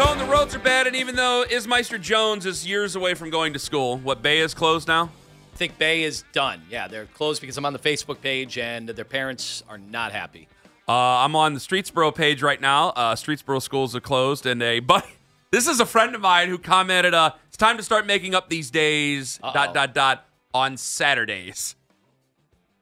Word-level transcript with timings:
Tone, 0.00 0.16
the 0.16 0.24
roads 0.24 0.54
are 0.54 0.60
bad, 0.60 0.86
and 0.86 0.96
even 0.96 1.14
though 1.14 1.44
Ismeister 1.46 2.00
Jones 2.00 2.46
is 2.46 2.66
years 2.66 2.96
away 2.96 3.12
from 3.12 3.28
going 3.28 3.52
to 3.52 3.58
school, 3.58 3.98
what, 3.98 4.22
Bay 4.22 4.38
is 4.38 4.54
closed 4.54 4.88
now? 4.88 5.10
I 5.52 5.56
think 5.58 5.76
Bay 5.76 6.04
is 6.04 6.24
done. 6.32 6.62
Yeah, 6.70 6.88
they're 6.88 7.04
closed 7.04 7.42
because 7.42 7.58
I'm 7.58 7.66
on 7.66 7.74
the 7.74 7.78
Facebook 7.78 8.22
page 8.22 8.56
and 8.56 8.88
their 8.88 9.04
parents 9.04 9.62
are 9.68 9.76
not 9.76 10.12
happy. 10.12 10.48
Uh, 10.88 10.92
I'm 10.92 11.36
on 11.36 11.52
the 11.52 11.60
Streetsboro 11.60 12.14
page 12.14 12.40
right 12.40 12.58
now. 12.58 12.88
Uh, 12.88 13.14
Streetsboro 13.14 13.60
schools 13.60 13.94
are 13.94 14.00
closed, 14.00 14.46
and 14.46 14.62
a 14.62 14.80
but 14.80 15.06
this 15.50 15.68
is 15.68 15.80
a 15.80 15.86
friend 15.86 16.14
of 16.14 16.22
mine 16.22 16.48
who 16.48 16.56
commented, 16.56 17.12
uh, 17.12 17.32
"It's 17.48 17.58
time 17.58 17.76
to 17.76 17.82
start 17.82 18.06
making 18.06 18.34
up 18.34 18.48
these 18.48 18.70
days." 18.70 19.38
Uh-oh. 19.42 19.52
Dot 19.52 19.74
dot 19.74 19.92
dot 19.92 20.24
on 20.54 20.78
Saturdays. 20.78 21.76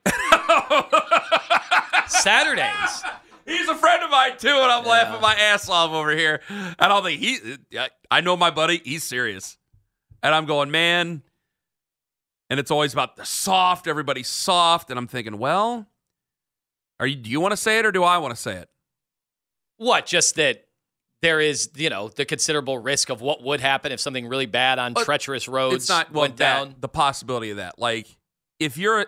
Saturdays. 2.07 3.03
He's 3.49 3.67
a 3.67 3.75
friend 3.75 4.03
of 4.03 4.09
mine 4.11 4.37
too, 4.37 4.47
and 4.47 4.71
I'm 4.71 4.85
laughing 4.85 5.21
my 5.21 5.33
ass 5.35 5.67
off 5.69 5.91
over 5.91 6.11
here. 6.15 6.41
And 6.49 6.75
I'm 6.79 7.03
like, 7.03 7.17
he, 7.19 7.39
I 8.11 8.21
know 8.21 8.37
my 8.37 8.51
buddy. 8.51 8.81
He's 8.83 9.03
serious, 9.03 9.57
and 10.23 10.33
I'm 10.33 10.45
going, 10.45 10.71
man. 10.71 11.23
And 12.51 12.59
it's 12.59 12.71
always 12.71 12.93
about 12.93 13.15
the 13.15 13.25
soft. 13.25 13.87
Everybody's 13.87 14.27
soft, 14.27 14.89
and 14.89 14.97
I'm 14.97 15.07
thinking, 15.07 15.37
well, 15.37 15.87
are 16.99 17.07
you? 17.07 17.15
Do 17.15 17.29
you 17.29 17.39
want 17.41 17.51
to 17.51 17.57
say 17.57 17.79
it, 17.79 17.85
or 17.85 17.91
do 17.91 18.03
I 18.03 18.17
want 18.19 18.35
to 18.35 18.41
say 18.41 18.55
it? 18.55 18.69
What? 19.77 20.05
Just 20.05 20.35
that 20.35 20.65
there 21.21 21.39
is, 21.39 21.69
you 21.75 21.89
know, 21.89 22.07
the 22.09 22.25
considerable 22.25 22.77
risk 22.77 23.09
of 23.09 23.21
what 23.21 23.43
would 23.43 23.59
happen 23.59 23.91
if 23.91 23.99
something 23.99 24.27
really 24.27 24.45
bad 24.45 24.79
on 24.79 24.93
But 24.93 25.05
treacherous 25.05 25.47
roads 25.47 25.75
it's 25.75 25.89
not 25.89 26.11
well, 26.11 26.21
went 26.21 26.37
that- 26.37 26.57
down. 26.57 26.75
The 26.79 26.87
possibility 26.89 27.49
of 27.51 27.57
that, 27.57 27.77
like, 27.77 28.07
if 28.59 28.77
you're, 28.77 29.05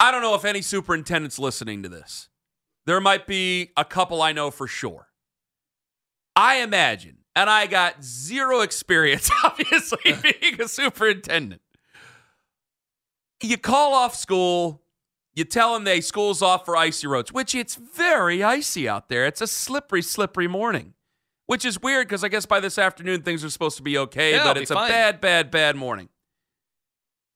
I 0.00 0.10
don't 0.10 0.22
know 0.22 0.34
if 0.34 0.44
any 0.44 0.62
superintendent's 0.62 1.38
listening 1.38 1.82
to 1.84 1.88
this. 1.88 2.28
There 2.86 3.00
might 3.00 3.26
be 3.26 3.70
a 3.76 3.84
couple 3.84 4.20
I 4.22 4.32
know 4.32 4.50
for 4.50 4.66
sure. 4.66 5.08
I 6.34 6.56
imagine, 6.56 7.18
and 7.36 7.48
I 7.50 7.66
got 7.66 8.02
zero 8.02 8.60
experience, 8.60 9.30
obviously, 9.44 10.16
being 10.22 10.60
a 10.60 10.66
superintendent. 10.68 11.60
You 13.42 13.58
call 13.58 13.92
off 13.92 14.14
school, 14.14 14.82
you 15.34 15.44
tell 15.44 15.74
them 15.74 15.84
they 15.84 16.00
school's 16.00 16.42
off 16.42 16.64
for 16.64 16.76
icy 16.76 17.06
roads, 17.06 17.32
which 17.32 17.54
it's 17.54 17.74
very 17.74 18.42
icy 18.42 18.88
out 18.88 19.08
there. 19.08 19.26
It's 19.26 19.40
a 19.40 19.46
slippery, 19.46 20.02
slippery 20.02 20.48
morning, 20.48 20.94
which 21.46 21.64
is 21.64 21.80
weird 21.82 22.06
because 22.08 22.24
I 22.24 22.28
guess 22.28 22.46
by 22.46 22.60
this 22.60 22.78
afternoon 22.78 23.22
things 23.22 23.44
are 23.44 23.50
supposed 23.50 23.76
to 23.76 23.82
be 23.82 23.98
okay, 23.98 24.32
Yeah, 24.32 24.44
but 24.44 24.56
it's 24.58 24.70
a 24.70 24.74
fine. 24.74 24.88
bad, 24.88 25.20
bad, 25.20 25.50
bad 25.50 25.76
morning. 25.76 26.08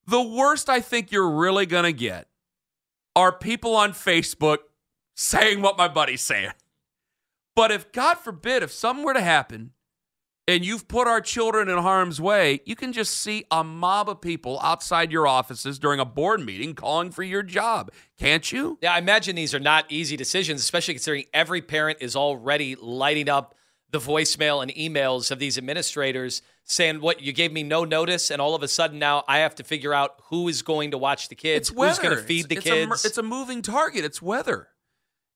The 0.07 0.21
worst 0.21 0.69
I 0.69 0.79
think 0.79 1.11
you're 1.11 1.29
really 1.29 1.65
going 1.65 1.83
to 1.83 1.93
get 1.93 2.27
are 3.15 3.31
people 3.31 3.75
on 3.75 3.91
Facebook 3.91 4.59
saying 5.17 5.61
what 5.61 5.77
my 5.77 5.87
buddy's 5.87 6.21
saying. 6.21 6.51
But 7.55 7.71
if, 7.71 7.91
God 7.91 8.15
forbid, 8.15 8.63
if 8.63 8.71
something 8.71 9.03
were 9.03 9.15
to 9.15 9.21
happen 9.21 9.71
and 10.47 10.63
you've 10.63 10.87
put 10.87 11.07
our 11.07 11.19
children 11.19 11.67
in 11.67 11.77
harm's 11.79 12.21
way, 12.21 12.61
you 12.65 12.75
can 12.75 12.93
just 12.93 13.17
see 13.17 13.43
a 13.49 13.63
mob 13.63 14.09
of 14.09 14.21
people 14.21 14.59
outside 14.61 15.11
your 15.11 15.27
offices 15.27 15.79
during 15.79 15.99
a 15.99 16.05
board 16.05 16.45
meeting 16.45 16.75
calling 16.75 17.09
for 17.09 17.23
your 17.23 17.41
job. 17.41 17.91
Can't 18.17 18.49
you? 18.51 18.77
Yeah, 18.81 18.93
I 18.93 18.99
imagine 18.99 19.35
these 19.35 19.55
are 19.55 19.59
not 19.59 19.85
easy 19.89 20.15
decisions, 20.15 20.61
especially 20.61 20.93
considering 20.93 21.25
every 21.33 21.63
parent 21.63 21.97
is 21.99 22.15
already 22.15 22.75
lighting 22.75 23.27
up 23.27 23.55
the 23.89 23.99
voicemail 23.99 24.61
and 24.61 24.71
emails 24.75 25.31
of 25.31 25.39
these 25.39 25.57
administrators 25.57 26.43
saying, 26.63 27.01
What, 27.01 27.21
you 27.21 27.33
gave 27.33 27.51
me 27.51 27.63
no 27.63 27.85
notice, 27.85 28.29
and 28.29 28.41
all 28.41 28.53
of 28.53 28.61
a 28.61 28.67
sudden 28.67 28.99
now 28.99 29.23
I 29.27 29.39
have 29.39 29.55
to 29.55 29.63
figure 29.63 29.93
out 29.93 30.21
who 30.25 30.47
is 30.47 30.61
going 30.61 30.91
to 30.91 30.97
watch 30.97 31.29
the 31.29 31.35
kids, 31.35 31.69
who's 31.69 31.97
going 31.97 32.15
to 32.15 32.21
feed 32.21 32.49
the 32.49 32.57
it's, 32.57 32.65
it's 32.65 32.75
a 32.75 32.87
kids. 32.87 33.05
it's 33.05 33.17
a 33.17 33.23
moving 33.23 33.61
target. 33.61 34.05
It's 34.05 34.21
weather. 34.21 34.67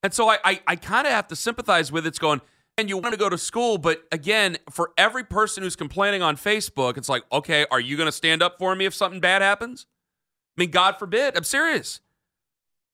And 0.03 0.13
so 0.13 0.29
I, 0.29 0.39
I, 0.43 0.61
I 0.67 0.75
kind 0.75 1.05
of 1.05 1.13
have 1.13 1.27
to 1.27 1.35
sympathize 1.35 1.91
with. 1.91 2.07
It's 2.07 2.19
going, 2.19 2.41
and 2.77 2.89
you 2.89 2.97
want 2.97 3.13
to 3.13 3.19
go 3.19 3.29
to 3.29 3.37
school, 3.37 3.77
but 3.77 4.03
again, 4.11 4.57
for 4.69 4.91
every 4.97 5.23
person 5.23 5.63
who's 5.63 5.75
complaining 5.75 6.21
on 6.21 6.37
Facebook, 6.37 6.97
it's 6.97 7.09
like, 7.09 7.23
okay, 7.31 7.65
are 7.69 7.79
you 7.79 7.97
going 7.97 8.07
to 8.07 8.11
stand 8.11 8.41
up 8.41 8.57
for 8.57 8.75
me 8.75 8.85
if 8.85 8.93
something 8.93 9.19
bad 9.19 9.41
happens? 9.41 9.85
I 10.57 10.61
mean, 10.61 10.71
God 10.71 10.97
forbid. 10.97 11.37
I'm 11.37 11.43
serious. 11.43 12.01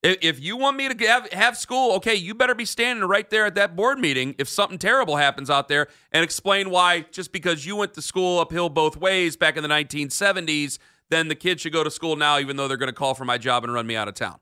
If, 0.03 0.39
you 0.39 0.55
want 0.57 0.77
me 0.77 0.93
to 0.93 1.07
have, 1.07 1.31
have 1.33 1.57
school, 1.57 1.93
okay, 1.93 2.15
you 2.15 2.35
better 2.35 2.53
be 2.53 2.65
standing 2.65 3.03
right 3.05 3.29
there 3.29 3.45
at 3.45 3.55
that 3.55 3.75
board 3.75 3.99
meeting 3.99 4.35
if 4.37 4.47
something 4.47 4.77
terrible 4.77 5.17
happens 5.17 5.49
out 5.49 5.67
there 5.67 5.87
and 6.11 6.23
explain 6.23 6.69
why 6.69 7.05
just 7.11 7.31
because 7.31 7.65
you 7.65 7.75
went 7.75 7.93
to 7.95 8.01
school 8.01 8.39
uphill 8.39 8.69
both 8.69 8.95
ways 8.95 9.35
back 9.35 9.57
in 9.57 9.63
the 9.63 9.69
1970s, 9.69 10.77
then 11.09 11.29
the 11.29 11.35
kids 11.35 11.61
should 11.61 11.73
go 11.73 11.83
to 11.83 11.91
school 11.91 12.15
now, 12.15 12.37
even 12.39 12.57
though 12.57 12.67
they're 12.67 12.77
going 12.77 12.87
to 12.87 12.93
call 12.93 13.15
for 13.15 13.25
my 13.25 13.37
job 13.37 13.63
and 13.63 13.73
run 13.73 13.87
me 13.87 13.95
out 13.95 14.07
of 14.07 14.13
town. 14.13 14.39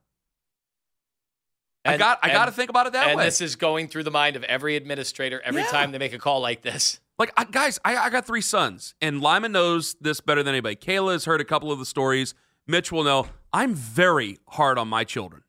I 1.86 1.98
got 1.98 2.20
I 2.24 2.30
got 2.32 2.46
to 2.46 2.52
think 2.52 2.70
about 2.70 2.88
it 2.88 2.94
that 2.94 3.08
and 3.08 3.18
way. 3.18 3.24
And 3.24 3.28
this 3.28 3.42
is 3.42 3.56
going 3.56 3.88
through 3.88 4.04
the 4.04 4.12
mind 4.12 4.36
of 4.36 4.44
every 4.44 4.76
administrator 4.76 5.42
every 5.44 5.62
Yeah. 5.62 5.68
time 5.68 5.92
they 5.92 5.98
make 6.00 6.14
a 6.14 6.18
call 6.20 6.40
like 6.42 6.62
this. 6.62 7.00
Like, 7.18 7.32
I, 7.38 7.46
guys, 7.46 7.80
I, 7.86 7.96
I 7.96 8.10
got 8.10 8.26
three 8.28 8.42
sons, 8.42 8.94
and 9.02 9.22
Lima 9.22 9.48
knows 9.48 9.96
this 10.02 10.20
better 10.20 10.44
than 10.44 10.54
anybody. 10.54 10.76
Kayla 10.76 11.14
has 11.14 11.24
heard 11.24 11.40
a 11.40 11.46
couple 11.46 11.72
of 11.72 11.80
the 11.80 11.86
stories. 11.86 12.34
Mitch 12.68 12.92
will 12.92 13.04
know. 13.06 13.28
I'm 13.54 13.74
very 13.74 14.38
hard 14.50 14.78
on 14.78 14.90
my 14.90 15.06
children. 15.06 15.44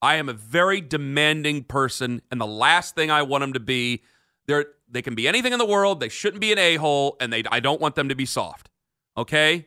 I 0.00 0.14
am 0.14 0.30
a 0.30 0.32
very 0.32 0.80
demanding 0.80 1.64
person, 1.64 2.22
and 2.30 2.40
the 2.40 2.46
last 2.46 2.94
thing 2.94 3.10
I 3.10 3.20
want 3.22 3.42
them 3.42 3.52
to 3.54 3.60
be, 3.60 4.02
they're 4.46 4.66
they 4.88 5.02
can 5.02 5.14
be 5.14 5.26
anything 5.26 5.52
in 5.52 5.58
the 5.58 5.66
world. 5.66 6.00
They 6.00 6.08
shouldn't 6.08 6.40
be 6.40 6.52
an 6.52 6.58
a 6.58 6.76
hole, 6.76 7.16
and 7.20 7.32
they 7.32 7.42
I 7.50 7.60
don't 7.60 7.80
want 7.80 7.96
them 7.96 8.08
to 8.08 8.14
be 8.14 8.24
soft. 8.26 8.70
Okay, 9.16 9.66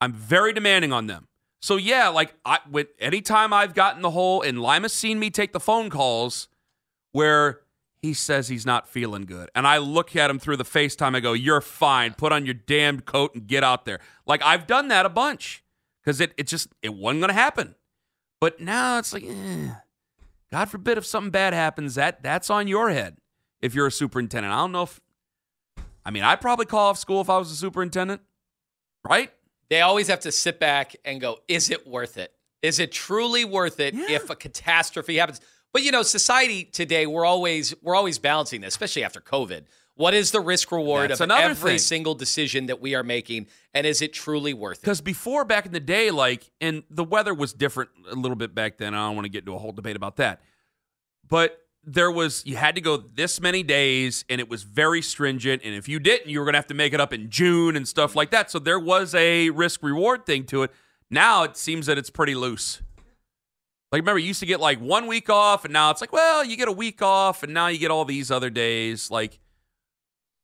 I'm 0.00 0.12
very 0.12 0.52
demanding 0.52 0.92
on 0.92 1.06
them. 1.06 1.28
So 1.66 1.74
yeah, 1.74 2.10
like 2.10 2.32
I 2.44 2.60
with 2.70 2.86
anytime 3.00 3.52
I've 3.52 3.74
gotten 3.74 4.00
the 4.00 4.12
hole, 4.12 4.40
and 4.40 4.62
Lima's 4.62 4.92
seen 4.92 5.18
me 5.18 5.30
take 5.30 5.52
the 5.52 5.58
phone 5.58 5.90
calls 5.90 6.46
where 7.10 7.62
he 8.00 8.14
says 8.14 8.46
he's 8.46 8.64
not 8.64 8.88
feeling 8.88 9.22
good. 9.22 9.50
And 9.52 9.66
I 9.66 9.78
look 9.78 10.14
at 10.14 10.30
him 10.30 10.38
through 10.38 10.58
the 10.58 10.64
FaceTime. 10.64 11.16
I 11.16 11.18
go, 11.18 11.32
You're 11.32 11.60
fine. 11.60 12.14
Put 12.14 12.30
on 12.30 12.44
your 12.44 12.54
damn 12.54 13.00
coat 13.00 13.34
and 13.34 13.48
get 13.48 13.64
out 13.64 13.84
there. 13.84 13.98
Like 14.26 14.42
I've 14.44 14.68
done 14.68 14.86
that 14.88 15.06
a 15.06 15.08
bunch 15.08 15.64
because 16.04 16.20
it, 16.20 16.34
it 16.36 16.46
just 16.46 16.68
it 16.82 16.94
wasn't 16.94 17.22
gonna 17.22 17.32
happen. 17.32 17.74
But 18.40 18.60
now 18.60 18.98
it's 19.00 19.12
like, 19.12 19.24
eh, 19.24 19.70
God 20.52 20.66
forbid 20.66 20.98
if 20.98 21.04
something 21.04 21.32
bad 21.32 21.52
happens, 21.52 21.96
that 21.96 22.22
that's 22.22 22.48
on 22.48 22.68
your 22.68 22.90
head 22.90 23.16
if 23.60 23.74
you're 23.74 23.88
a 23.88 23.90
superintendent. 23.90 24.54
I 24.54 24.58
don't 24.58 24.70
know 24.70 24.84
if 24.84 25.00
I 26.04 26.12
mean 26.12 26.22
I'd 26.22 26.40
probably 26.40 26.66
call 26.66 26.90
off 26.90 26.98
school 26.98 27.20
if 27.22 27.28
I 27.28 27.38
was 27.38 27.50
a 27.50 27.56
superintendent. 27.56 28.20
Right? 29.04 29.32
They 29.68 29.80
always 29.80 30.08
have 30.08 30.20
to 30.20 30.32
sit 30.32 30.60
back 30.60 30.94
and 31.04 31.20
go, 31.20 31.38
is 31.48 31.70
it 31.70 31.86
worth 31.86 32.16
it? 32.18 32.32
Is 32.62 32.78
it 32.78 32.92
truly 32.92 33.44
worth 33.44 33.80
it 33.80 33.94
Yeah. 33.94 34.06
if 34.10 34.30
a 34.30 34.36
catastrophe 34.36 35.16
happens? 35.16 35.40
But 35.72 35.82
you 35.82 35.90
know, 35.92 36.02
society 36.02 36.64
today, 36.64 37.06
we're 37.06 37.24
always 37.24 37.74
we're 37.82 37.94
always 37.94 38.18
balancing 38.18 38.60
this, 38.62 38.68
especially 38.68 39.04
after 39.04 39.20
COVID. 39.20 39.64
What 39.94 40.12
is 40.14 40.30
the 40.30 40.40
risk 40.40 40.72
reward 40.72 41.10
That's 41.10 41.20
of 41.22 41.30
every 41.30 41.70
thing. 41.72 41.78
single 41.78 42.14
decision 42.14 42.66
that 42.66 42.80
we 42.82 42.94
are 42.94 43.02
making? 43.02 43.46
And 43.72 43.86
is 43.86 44.02
it 44.02 44.12
truly 44.12 44.52
worth 44.52 44.78
it? 44.78 44.80
Because 44.82 45.00
before, 45.00 45.44
back 45.46 45.64
in 45.64 45.72
the 45.72 45.80
day, 45.80 46.10
like, 46.10 46.50
and 46.60 46.82
the 46.90 47.04
weather 47.04 47.32
was 47.32 47.54
different 47.54 47.90
a 48.10 48.14
little 48.14 48.36
bit 48.36 48.54
back 48.54 48.76
then. 48.76 48.94
I 48.94 49.06
don't 49.06 49.16
want 49.16 49.24
to 49.24 49.30
get 49.30 49.40
into 49.40 49.54
a 49.54 49.58
whole 49.58 49.72
debate 49.72 49.96
about 49.96 50.16
that. 50.16 50.42
But 51.26 51.65
there 51.86 52.10
was, 52.10 52.44
you 52.44 52.56
had 52.56 52.74
to 52.74 52.80
go 52.80 52.96
this 52.96 53.40
many 53.40 53.62
days, 53.62 54.24
and 54.28 54.40
it 54.40 54.50
was 54.50 54.64
very 54.64 55.00
stringent. 55.00 55.62
And 55.64 55.74
if 55.74 55.88
you 55.88 56.00
didn't, 56.00 56.28
you 56.28 56.40
were 56.40 56.44
going 56.44 56.54
to 56.54 56.58
have 56.58 56.66
to 56.66 56.74
make 56.74 56.92
it 56.92 57.00
up 57.00 57.12
in 57.12 57.30
June 57.30 57.76
and 57.76 57.86
stuff 57.86 58.16
like 58.16 58.30
that. 58.32 58.50
So 58.50 58.58
there 58.58 58.80
was 58.80 59.14
a 59.14 59.50
risk 59.50 59.82
reward 59.82 60.26
thing 60.26 60.44
to 60.46 60.64
it. 60.64 60.72
Now 61.10 61.44
it 61.44 61.56
seems 61.56 61.86
that 61.86 61.96
it's 61.96 62.10
pretty 62.10 62.34
loose. 62.34 62.82
Like, 63.92 64.02
remember, 64.02 64.18
you 64.18 64.26
used 64.26 64.40
to 64.40 64.46
get 64.46 64.58
like 64.58 64.80
one 64.80 65.06
week 65.06 65.30
off, 65.30 65.64
and 65.64 65.72
now 65.72 65.90
it's 65.90 66.00
like, 66.00 66.12
well, 66.12 66.44
you 66.44 66.56
get 66.56 66.66
a 66.66 66.72
week 66.72 67.02
off, 67.02 67.44
and 67.44 67.54
now 67.54 67.68
you 67.68 67.78
get 67.78 67.92
all 67.92 68.04
these 68.04 68.32
other 68.32 68.50
days. 68.50 69.10
Like, 69.12 69.38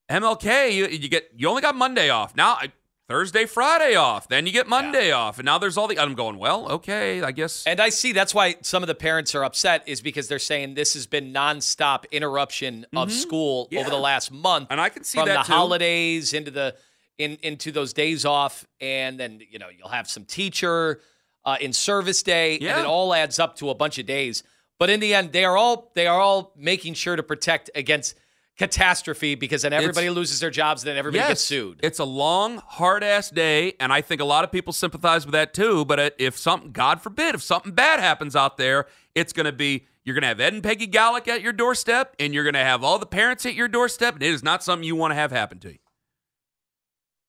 MLK, 0.09 0.73
you, 0.73 0.87
you 0.87 1.09
get 1.09 1.31
you 1.37 1.49
only 1.49 1.61
got 1.61 1.75
Monday 1.75 2.09
off. 2.09 2.37
Now 2.37 2.53
I, 2.53 2.73
Thursday, 3.13 3.45
Friday 3.45 3.95
off. 3.95 4.27
Then 4.29 4.47
you 4.47 4.53
get 4.53 4.67
Monday 4.67 5.13
off, 5.13 5.39
and 5.39 5.45
now 5.45 5.59
there's 5.59 5.77
all 5.77 5.87
the. 5.87 5.99
I'm 5.99 6.15
going 6.15 6.39
well. 6.39 6.67
Okay, 6.73 7.23
I 7.23 7.31
guess. 7.31 7.67
And 7.67 7.79
I 7.79 7.91
see 7.91 8.13
that's 8.13 8.35
why 8.35 8.57
some 8.63 8.83
of 8.83 8.87
the 8.87 8.95
parents 8.95 9.35
are 9.35 9.45
upset 9.45 9.83
is 9.87 10.01
because 10.01 10.29
they're 10.29 10.39
saying 10.39 10.75
this 10.75 10.95
has 10.95 11.07
been 11.07 11.31
nonstop 11.33 12.11
interruption 12.11 12.87
of 12.97 13.13
school 13.13 13.67
Mm-hmm. 13.67 13.75
Yeah. 13.75 13.81
over 13.81 13.91
the 13.91 13.97
last 13.99 14.33
month, 14.33 14.69
And 14.71 14.81
I 14.81 14.89
can 14.89 15.05
see 15.05 15.19
from 15.19 15.29
the 15.29 15.35
too. 15.35 15.53
holidays 15.53 16.33
into 16.33 16.51
the 16.51 16.75
in 17.19 17.37
into 17.43 17.71
those 17.71 17.93
days 17.93 18.25
off, 18.25 18.67
and 18.81 19.21
then 19.21 19.41
you 19.51 19.59
know 19.59 19.69
you'll 19.77 19.89
have 19.89 20.09
some 20.09 20.25
teacher 20.25 21.01
uh, 21.45 21.59
in 21.61 21.73
service 21.75 22.23
day, 22.23 22.57
Yeah. 22.61 22.71
and 22.77 22.81
it 22.81 22.87
all 22.87 23.13
adds 23.13 23.39
up 23.39 23.57
to 23.57 23.69
a 23.69 23.75
bunch 23.75 23.99
of 23.99 24.07
days. 24.07 24.43
But 24.79 24.89
in 24.89 25.01
the 25.01 25.13
end, 25.15 25.33
they 25.33 25.45
are 25.45 25.57
all 25.57 25.93
they 25.95 26.07
are 26.07 26.19
all 26.19 26.55
making 26.57 26.95
sure 26.95 27.15
to 27.17 27.23
protect 27.23 27.69
against 27.75 28.15
catastrophe 28.59 29.35
because 29.35 29.63
then 29.63 29.73
everybody 29.73 30.11
loses 30.11 30.41
their 30.41 30.51
jobs, 30.51 30.83
and 30.83 30.89
then 30.89 30.97
everybody 30.97 31.21
gets 31.29 31.41
sued. 31.41 31.81
It's 31.83 31.99
a 31.99 32.05
long, 32.05 32.59
hard 32.67 33.03
ass 33.03 33.31
day, 33.31 33.75
and 33.81 33.93
I 33.93 34.01
think 34.01 34.21
a 34.21 34.25
lot 34.25 34.45
of 34.45 34.53
people 34.53 34.73
sympathize 34.73 35.25
with 35.25 35.33
that 35.33 35.55
too. 35.55 35.85
But 35.85 36.15
if 36.19 36.37
something, 36.39 36.73
God 36.73 37.01
forbid, 37.01 37.35
if 37.35 37.43
something 37.43 37.73
bad 37.73 38.01
happens 38.01 38.37
out 38.37 38.57
there, 38.57 38.87
it's 39.15 39.33
going 39.33 39.47
to 39.47 39.53
be 39.53 39.87
you're 40.05 40.15
going 40.15 40.23
to 40.23 40.29
have 40.29 40.41
Ed 40.41 40.53
and 40.53 40.63
Peggy 40.63 40.87
Gallek 40.89 41.29
at 41.29 41.43
your 41.43 41.53
doorstep, 41.53 42.15
and 42.19 42.35
you're 42.35 42.45
going 42.45 42.55
to 42.55 42.61
have 42.61 42.83
all 42.83 42.99
the 42.99 43.07
parents 43.07 43.47
at 43.47 43.55
your 43.55 43.69
doorstep, 43.69 44.15
and 44.15 44.23
it 44.23 44.31
is 44.31 44.43
not 44.43 44.63
something 44.63 44.85
you 44.85 44.97
want 44.97 45.13
to 45.13 45.15
have 45.17 45.31
happen 45.31 45.59
to 45.61 45.73
you. 45.73 45.79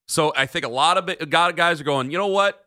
So 0.08 0.34
I 0.36 0.46
think 0.46 0.66
a 0.66 0.70
lot 0.70 0.98
of 0.98 1.06
bi- 1.06 1.18
a 1.20 1.26
lot 1.26 1.50
of 1.50 1.56
guys 1.56 1.80
are 1.80 1.84
going, 1.86 2.12
you 2.12 2.18
know 2.18 2.28
what, 2.28 2.66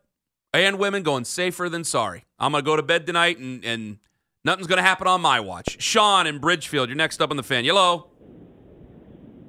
and 0.54 0.78
women 0.78 1.02
going 1.02 1.24
safer 1.24 1.68
than 1.68 1.84
sorry. 1.84 2.24
I'm 2.38 2.52
going 2.52 2.64
to 2.64 2.66
go 2.66 2.76
to 2.76 2.82
bed 2.82 3.06
tonight, 3.06 3.38
and 3.38 3.64
and 3.64 3.98
nothing's 4.44 4.66
going 4.66 4.78
to 4.78 4.82
happen 4.82 5.06
on 5.06 5.20
my 5.20 5.40
watch. 5.40 5.80
Sean 5.82 6.26
in 6.26 6.38
Bridgefield, 6.38 6.88
you're 6.88 6.96
next 6.96 7.20
up 7.20 7.30
on 7.30 7.36
the 7.36 7.42
fan. 7.42 7.64
Hello, 7.64 8.08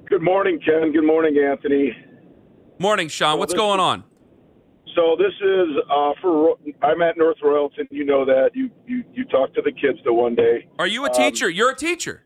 Good 0.08 0.22
morning, 0.22 0.58
Ken. 0.64 0.92
Good 0.92 1.04
morning, 1.04 1.36
Anthony. 1.38 1.92
morning, 2.78 3.08
Sean. 3.08 3.38
What's 3.38 3.52
this 3.52 3.58
going 3.58 3.80
on? 3.80 4.04
So 4.94 5.16
this 5.16 5.32
is 5.42 5.68
uh, 5.90 6.12
for 6.20 6.56
I'm 6.82 7.02
at 7.02 7.16
North 7.18 7.36
Royalton. 7.44 7.86
You 7.90 8.04
know 8.04 8.24
that 8.24 8.50
you 8.54 8.70
you 8.86 9.04
you 9.12 9.24
talked 9.26 9.54
to 9.56 9.62
the 9.62 9.70
kids 9.72 9.98
the 10.04 10.12
one 10.12 10.34
day. 10.34 10.66
Are 10.78 10.86
you 10.86 11.04
a 11.04 11.08
Um, 11.08 11.14
teacher? 11.14 11.48
You're 11.50 11.70
a 11.70 11.76
teacher. 11.76 12.24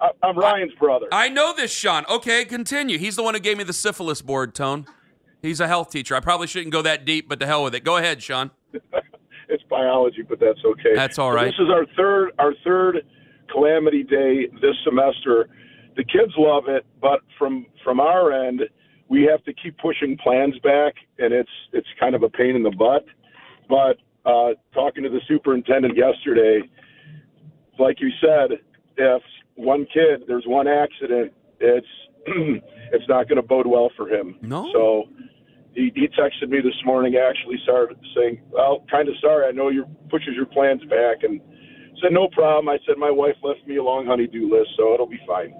I, 0.00 0.10
I'm 0.22 0.38
Ryan's 0.38 0.72
brother. 0.74 1.06
I 1.12 1.28
know 1.28 1.52
this, 1.54 1.72
Sean. 1.72 2.04
Okay, 2.08 2.44
continue. 2.44 2.98
He's 2.98 3.16
the 3.16 3.22
one 3.22 3.34
who 3.34 3.40
gave 3.40 3.58
me 3.58 3.64
the 3.64 3.72
syphilis 3.72 4.22
board, 4.22 4.54
Tone. 4.54 4.86
He's 5.42 5.60
a 5.60 5.66
health 5.68 5.90
teacher. 5.90 6.14
I 6.14 6.20
probably 6.20 6.46
shouldn't 6.46 6.72
go 6.72 6.80
that 6.82 7.04
deep, 7.04 7.28
but 7.28 7.38
to 7.40 7.46
hell 7.46 7.64
with 7.64 7.74
it. 7.74 7.84
Go 7.84 7.96
ahead, 7.98 8.22
Sean. 8.22 8.50
it's 9.48 9.62
biology, 9.68 10.22
but 10.22 10.40
that's 10.40 10.60
okay. 10.64 10.94
That's 10.94 11.18
all 11.18 11.32
right. 11.32 11.52
So. 11.56 11.64
This 11.64 11.68
is 11.68 11.70
our 11.74 11.86
third 11.96 12.30
our 12.38 12.54
third 12.64 13.02
calamity 13.50 14.04
day 14.04 14.46
this 14.62 14.76
semester. 14.84 15.48
The 15.96 16.04
kids 16.04 16.32
love 16.36 16.64
it, 16.68 16.84
but 17.00 17.20
from 17.38 17.66
from 17.82 18.00
our 18.00 18.32
end, 18.32 18.62
we 19.08 19.22
have 19.30 19.44
to 19.44 19.52
keep 19.52 19.78
pushing 19.78 20.16
plans 20.22 20.58
back, 20.60 20.94
and 21.18 21.32
it's 21.32 21.50
it's 21.72 21.88
kind 22.00 22.14
of 22.14 22.22
a 22.22 22.28
pain 22.28 22.56
in 22.56 22.62
the 22.62 22.70
butt. 22.70 23.04
But 23.68 23.98
uh, 24.28 24.54
talking 24.72 25.02
to 25.04 25.08
the 25.10 25.20
superintendent 25.28 25.96
yesterday, 25.96 26.62
like 27.78 28.00
you 28.00 28.10
said, 28.20 28.58
if 28.96 29.22
one 29.54 29.86
kid 29.92 30.24
there's 30.26 30.44
one 30.46 30.66
accident, 30.66 31.32
it's 31.60 31.86
it's 32.26 33.08
not 33.08 33.28
going 33.28 33.36
to 33.36 33.46
bode 33.46 33.66
well 33.66 33.90
for 33.96 34.08
him. 34.08 34.36
No. 34.42 34.68
So 34.72 35.04
he, 35.74 35.92
he 35.94 36.08
texted 36.08 36.48
me 36.48 36.60
this 36.60 36.80
morning. 36.84 37.16
Actually, 37.16 37.56
started 37.62 37.98
saying, 38.16 38.40
"Well, 38.50 38.84
kind 38.90 39.08
of 39.08 39.14
sorry. 39.20 39.46
I 39.46 39.52
know 39.52 39.68
you 39.68 39.84
pushes 40.10 40.34
your 40.34 40.46
plans 40.46 40.82
back." 40.84 41.22
And 41.22 41.40
said, 42.02 42.12
"No 42.12 42.28
problem." 42.28 42.68
I 42.68 42.78
said, 42.86 42.96
"My 42.96 43.10
wife 43.10 43.36
left 43.42 43.66
me 43.66 43.76
a 43.76 43.82
long 43.82 44.06
honeydew 44.06 44.50
list, 44.50 44.70
so 44.76 44.94
it'll 44.94 45.06
be 45.06 45.20
fine." 45.26 45.54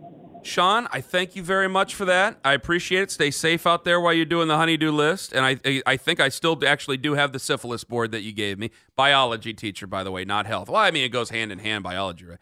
Sean, 0.46 0.88
I 0.92 1.00
thank 1.00 1.36
you 1.36 1.42
very 1.42 1.68
much 1.68 1.94
for 1.94 2.04
that. 2.04 2.38
I 2.44 2.52
appreciate 2.52 3.02
it. 3.02 3.10
Stay 3.10 3.30
safe 3.30 3.66
out 3.66 3.84
there 3.84 4.00
while 4.00 4.12
you're 4.12 4.24
doing 4.24 4.48
the 4.48 4.56
honeydew 4.56 4.90
list. 4.90 5.32
And 5.32 5.44
I, 5.44 5.82
I, 5.86 5.96
think 5.96 6.20
I 6.20 6.28
still 6.28 6.58
actually 6.66 6.96
do 6.96 7.14
have 7.14 7.32
the 7.32 7.38
syphilis 7.38 7.84
board 7.84 8.12
that 8.12 8.22
you 8.22 8.32
gave 8.32 8.58
me. 8.58 8.70
Biology 8.96 9.54
teacher, 9.54 9.86
by 9.86 10.04
the 10.04 10.10
way, 10.10 10.24
not 10.24 10.46
health. 10.46 10.68
Well, 10.68 10.80
I 10.80 10.90
mean, 10.90 11.04
it 11.04 11.10
goes 11.10 11.30
hand 11.30 11.52
in 11.52 11.58
hand, 11.58 11.82
biology, 11.82 12.26
right? 12.26 12.38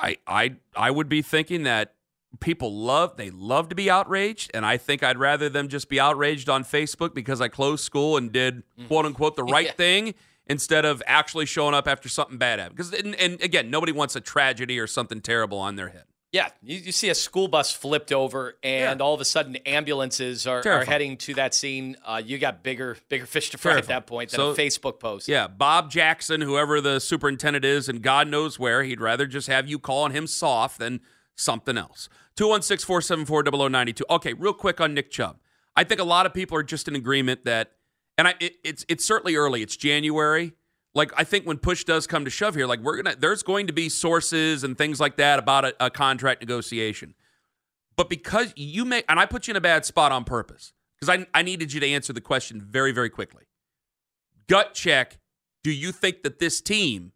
I, 0.00 0.16
I, 0.26 0.56
I 0.76 0.90
would 0.90 1.08
be 1.08 1.22
thinking 1.22 1.64
that 1.64 1.94
people 2.40 2.72
love 2.72 3.16
they 3.16 3.30
love 3.30 3.68
to 3.70 3.74
be 3.74 3.90
outraged, 3.90 4.50
and 4.54 4.64
I 4.64 4.76
think 4.76 5.02
I'd 5.02 5.18
rather 5.18 5.48
them 5.48 5.68
just 5.68 5.88
be 5.88 5.98
outraged 5.98 6.48
on 6.48 6.64
Facebook 6.64 7.14
because 7.14 7.40
I 7.40 7.48
closed 7.48 7.84
school 7.84 8.16
and 8.16 8.30
did 8.30 8.58
mm-hmm. 8.58 8.86
quote 8.86 9.06
unquote 9.06 9.36
the 9.36 9.44
right 9.44 9.66
Yeah. 9.66 9.72
thing 9.72 10.14
instead 10.46 10.84
of 10.84 11.02
actually 11.06 11.46
showing 11.46 11.74
up 11.74 11.86
after 11.88 12.08
something 12.08 12.38
bad 12.38 12.58
happened. 12.58 12.76
Because 12.76 12.92
and, 12.92 13.14
and 13.16 13.40
again, 13.42 13.70
nobody 13.70 13.92
wants 13.92 14.16
a 14.16 14.20
tragedy 14.20 14.78
or 14.78 14.86
something 14.86 15.20
terrible 15.20 15.58
on 15.58 15.76
their 15.76 15.88
head. 15.88 16.04
Yeah, 16.30 16.48
you, 16.62 16.76
you 16.76 16.92
see 16.92 17.08
a 17.08 17.14
school 17.14 17.48
bus 17.48 17.72
flipped 17.72 18.12
over, 18.12 18.56
and 18.62 19.00
Yeah. 19.00 19.04
all 19.04 19.14
of 19.14 19.20
a 19.20 19.24
sudden 19.24 19.56
ambulances 19.64 20.46
are, 20.46 20.62
are 20.68 20.84
heading 20.84 21.16
to 21.18 21.34
that 21.34 21.54
scene. 21.54 21.96
Uh, 22.04 22.20
you 22.22 22.36
got 22.38 22.62
bigger, 22.62 22.98
bigger 23.08 23.24
fish 23.24 23.48
to 23.50 23.58
fry 23.58 23.72
Terrifying. 23.72 23.96
at 23.96 24.00
that 24.02 24.06
point 24.06 24.30
than 24.30 24.38
So- 24.38 24.50
a 24.50 24.54
Facebook 24.54 25.00
post. 25.00 25.26
Yeah, 25.26 25.46
Bob 25.46 25.90
Jackson, 25.90 26.42
whoever 26.42 26.82
the 26.82 26.98
superintendent 27.00 27.64
is, 27.64 27.88
and 27.88 28.02
God 28.02 28.28
knows 28.28 28.58
where, 28.58 28.82
he'd 28.82 29.00
rather 29.00 29.26
just 29.26 29.48
have 29.48 29.68
you 29.68 29.78
calling 29.78 30.12
him 30.12 30.26
soft 30.26 30.78
than 30.78 31.00
something 31.34 31.78
else. 31.78 32.10
216 32.36 32.86
474 32.86 33.42
0092. 33.70 34.04
Okay, 34.10 34.34
real 34.34 34.52
quick 34.52 34.82
on 34.82 34.92
Nick 34.92 35.10
Chubb. 35.10 35.38
I 35.74 35.84
think 35.84 35.98
a 36.00 36.04
lot 36.04 36.26
of 36.26 36.34
people 36.34 36.58
are 36.58 36.62
just 36.62 36.88
in 36.88 36.94
agreement 36.94 37.44
that, 37.46 37.72
and 38.18 38.28
I, 38.28 38.34
it, 38.38 38.56
it's 38.64 38.84
it's 38.88 39.04
certainly 39.04 39.34
early. 39.36 39.62
It's 39.62 39.76
January. 39.76 40.52
Like 40.94 41.12
I 41.16 41.24
think 41.24 41.46
when 41.46 41.58
push 41.58 41.84
does 41.84 42.06
come 42.06 42.24
to 42.24 42.30
shove 42.30 42.54
here, 42.54 42.66
like 42.66 42.80
we're 42.80 43.00
gonna, 43.02 43.16
there's 43.16 43.42
going 43.42 43.66
to 43.66 43.72
be 43.72 43.88
sources 43.88 44.64
and 44.64 44.76
things 44.76 45.00
like 45.00 45.16
that 45.16 45.38
about 45.38 45.64
a, 45.64 45.74
a 45.86 45.90
contract 45.90 46.40
negotiation. 46.40 47.14
But 47.96 48.08
because 48.08 48.52
you 48.56 48.84
may, 48.84 49.02
and 49.08 49.18
I 49.18 49.26
put 49.26 49.48
you 49.48 49.52
in 49.52 49.56
a 49.56 49.60
bad 49.60 49.84
spot 49.84 50.12
on 50.12 50.24
purpose 50.24 50.72
because 50.98 51.18
I, 51.18 51.26
I 51.34 51.42
needed 51.42 51.72
you 51.72 51.80
to 51.80 51.86
answer 51.86 52.12
the 52.12 52.20
question 52.20 52.60
very, 52.60 52.92
very 52.92 53.10
quickly. 53.10 53.44
Gut 54.48 54.72
check. 54.74 55.18
Do 55.64 55.72
you 55.72 55.92
think 55.92 56.22
that 56.22 56.38
this 56.38 56.60
team 56.60 57.12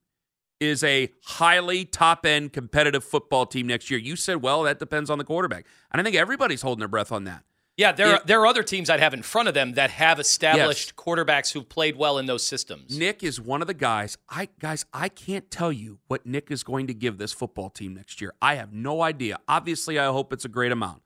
is 0.60 0.84
a 0.84 1.10
highly 1.24 1.84
top 1.84 2.26
end 2.26 2.52
competitive 2.52 3.04
football 3.04 3.46
team 3.46 3.68
next 3.68 3.90
year? 3.90 4.00
You 4.00 4.16
said, 4.16 4.42
well, 4.42 4.64
that 4.64 4.78
depends 4.78 5.08
on 5.08 5.18
the 5.18 5.24
quarterback. 5.24 5.66
And 5.92 6.00
I 6.00 6.04
think 6.04 6.16
everybody's 6.16 6.62
holding 6.62 6.80
their 6.80 6.88
breath 6.88 7.12
on 7.12 7.24
that. 7.24 7.44
Yeah, 7.76 7.92
there, 7.92 8.06
Yeah. 8.08 8.14
Are, 8.16 8.22
there 8.26 8.40
are 8.40 8.46
other 8.46 8.62
teams 8.62 8.90
I'd 8.90 9.00
have 9.00 9.14
in 9.14 9.22
front 9.22 9.48
of 9.48 9.54
them 9.54 9.72
that 9.74 9.90
have 9.90 10.20
established 10.20 10.94
quarterbacks 10.94 11.52
who've 11.52 11.68
played 11.68 11.96
well 11.96 12.18
in 12.18 12.26
those 12.26 12.42
systems. 12.42 12.98
Nick 12.98 13.22
is 13.22 13.40
one 13.40 13.62
of 13.62 13.66
the 13.66 13.74
guys. 13.74 14.18
I 14.28 14.48
guys, 14.58 14.84
I 14.92 15.08
can't 15.08 15.50
tell 15.50 15.72
you 15.72 15.98
what 16.06 16.26
Nick 16.26 16.50
is 16.50 16.62
going 16.62 16.86
to 16.88 16.94
give 16.94 17.18
this 17.18 17.32
football 17.32 17.70
team 17.70 17.94
next 17.94 18.20
year. 18.20 18.34
I 18.42 18.56
have 18.56 18.72
no 18.72 19.02
idea. 19.02 19.38
Obviously, 19.48 19.98
I 19.98 20.06
hope 20.06 20.32
it's 20.32 20.44
a 20.44 20.50
great 20.50 20.72
amount. 20.72 21.02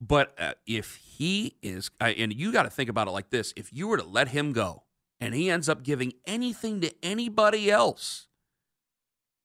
But 0.00 0.34
uh, 0.38 0.54
if 0.66 0.96
he 0.96 1.56
is, 1.62 1.90
uh, 2.00 2.06
and 2.16 2.32
you 2.32 2.52
got 2.52 2.64
to 2.64 2.70
think 2.70 2.90
about 2.90 3.06
it 3.06 3.12
like 3.12 3.30
this: 3.30 3.54
if 3.56 3.72
you 3.72 3.86
were 3.86 3.96
to 3.96 4.04
let 4.04 4.28
him 4.28 4.52
go, 4.52 4.82
and 5.20 5.32
he 5.34 5.48
ends 5.48 5.68
up 5.68 5.82
giving 5.84 6.12
anything 6.26 6.80
to 6.80 6.92
anybody 7.02 7.70
else, 7.70 8.26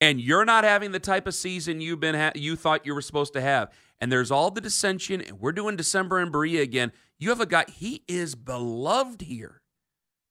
and 0.01 0.22
you're 0.22 0.46
not 0.46 0.63
having 0.63 0.91
the 0.91 1.00
type 1.00 1.27
of 1.27 1.34
season 1.34 1.82
you've 1.82 2.00
been 2.00 2.15
ha- 2.15 2.32
you 2.36 2.56
thought 2.56 2.86
you 2.86 2.94
were 2.94 3.01
supposed 3.01 3.34
to 3.34 3.41
have, 3.41 3.72
and 4.00 4.12
there's 4.12 4.32
all 4.32 4.51
the 4.51 4.62
dissension, 4.62 5.22
and 5.22 5.39
we're 5.39 5.51
doing 5.51 5.75
December 5.75 6.20
in 6.20 6.32
Berea 6.32 6.62
again. 6.62 6.91
You 7.18 7.29
have 7.29 7.41
a 7.41 7.46
guy. 7.46 7.65
He 7.68 8.03
is 8.08 8.36
beloved 8.36 9.22
here 9.22 9.62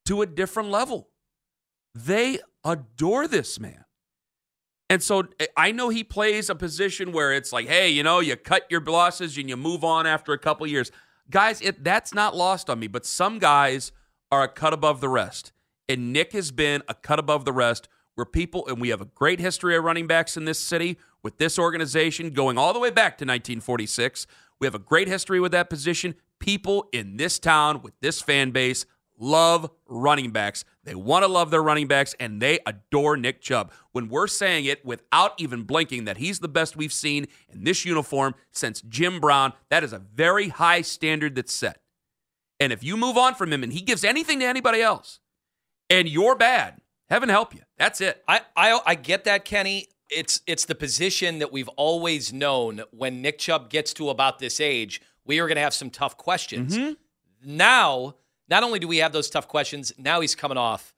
to 0.06 0.22
a 0.22 0.26
different 0.26 0.70
level. 0.70 1.10
They 1.94 2.38
adore 2.64 3.28
this 3.28 3.60
man. 3.60 3.84
And 4.90 5.02
so 5.02 5.24
eh, 5.38 5.46
I 5.56 5.72
know 5.72 5.90
he 5.90 6.02
plays 6.02 6.48
a 6.48 6.54
position 6.54 7.12
where 7.12 7.32
it's 7.32 7.52
like, 7.52 7.68
hey, 7.68 7.90
you 7.90 8.02
know, 8.02 8.20
you 8.20 8.36
cut 8.36 8.64
your 8.70 8.80
losses 8.80 9.36
and 9.36 9.48
you 9.48 9.56
move 9.56 9.84
on 9.84 10.06
after 10.06 10.32
a 10.32 10.38
couple 10.38 10.66
years. 10.66 10.90
Guys, 11.30 11.60
it, 11.60 11.84
that's 11.84 12.14
not 12.14 12.34
lost 12.34 12.70
on 12.70 12.78
me, 12.78 12.86
but 12.86 13.04
some 13.04 13.38
guys 13.38 13.92
are 14.32 14.44
a 14.44 14.48
cut 14.48 14.72
above 14.72 15.00
the 15.00 15.08
rest. 15.08 15.52
And 15.88 16.12
Nick 16.12 16.32
has 16.32 16.50
been 16.50 16.82
a 16.88 16.94
cut 16.94 17.18
above 17.18 17.44
the 17.44 17.52
rest 17.52 17.88
where 18.18 18.24
people, 18.24 18.66
and 18.66 18.80
we 18.80 18.88
have 18.88 19.00
a 19.00 19.04
great 19.04 19.38
history 19.38 19.76
of 19.76 19.84
running 19.84 20.08
backs 20.08 20.36
in 20.36 20.44
this 20.44 20.58
city 20.58 20.98
with 21.22 21.38
this 21.38 21.56
organization 21.56 22.30
going 22.30 22.58
all 22.58 22.72
the 22.72 22.80
way 22.80 22.90
back 22.90 23.16
to 23.16 23.24
1946. 23.24 24.26
We 24.58 24.66
have 24.66 24.74
a 24.74 24.80
great 24.80 25.06
history 25.06 25.38
with 25.38 25.52
that 25.52 25.70
position. 25.70 26.16
People 26.40 26.88
in 26.92 27.16
this 27.16 27.38
town 27.38 27.80
with 27.80 27.94
this 28.00 28.20
fan 28.20 28.50
base 28.50 28.86
love 29.20 29.70
running 29.86 30.32
backs. 30.32 30.64
They 30.82 30.96
want 30.96 31.22
to 31.22 31.28
love 31.28 31.52
their 31.52 31.62
running 31.62 31.86
backs 31.86 32.16
and 32.18 32.42
they 32.42 32.58
adore 32.66 33.16
Nick 33.16 33.40
Chubb. 33.40 33.70
When 33.92 34.08
we're 34.08 34.26
saying 34.26 34.64
it 34.64 34.84
without 34.84 35.34
even 35.38 35.62
blinking 35.62 36.04
that 36.06 36.16
he's 36.16 36.40
the 36.40 36.48
best 36.48 36.76
we've 36.76 36.92
seen 36.92 37.26
in 37.48 37.62
this 37.62 37.84
uniform 37.84 38.34
since 38.50 38.80
Jim 38.80 39.20
Brown, 39.20 39.52
that 39.70 39.84
is 39.84 39.92
a 39.92 40.00
very 40.00 40.48
high 40.48 40.82
standard 40.82 41.36
that's 41.36 41.54
set. 41.54 41.82
And 42.58 42.72
if 42.72 42.82
you 42.82 42.96
move 42.96 43.16
on 43.16 43.36
from 43.36 43.52
him 43.52 43.62
and 43.62 43.72
he 43.72 43.80
gives 43.80 44.02
anything 44.02 44.40
to 44.40 44.46
anybody 44.46 44.82
else 44.82 45.20
and 45.88 46.08
you're 46.08 46.34
bad, 46.34 46.80
heaven 47.10 47.28
help 47.28 47.54
you. 47.54 47.60
That's 47.76 48.00
it. 48.00 48.22
I, 48.28 48.40
I 48.56 48.80
I 48.86 48.94
get 48.94 49.24
that, 49.24 49.44
Kenny. 49.44 49.88
It's 50.10 50.40
it's 50.46 50.64
the 50.64 50.74
position 50.74 51.38
that 51.40 51.52
we've 51.52 51.68
always 51.70 52.32
known 52.32 52.82
when 52.90 53.20
Nick 53.22 53.38
Chubb 53.38 53.68
gets 53.70 53.92
to 53.94 54.08
about 54.10 54.38
this 54.38 54.60
age, 54.60 55.00
we 55.24 55.38
are 55.38 55.46
going 55.46 55.56
to 55.56 55.62
have 55.62 55.74
some 55.74 55.90
tough 55.90 56.16
questions. 56.16 56.76
Mm-hmm. 56.76 56.92
Now, 57.56 58.14
not 58.48 58.62
only 58.62 58.78
do 58.78 58.88
we 58.88 58.98
have 58.98 59.12
those 59.12 59.28
tough 59.30 59.48
questions, 59.48 59.92
now 59.98 60.20
he's 60.20 60.34
coming 60.34 60.58
off 60.58 60.94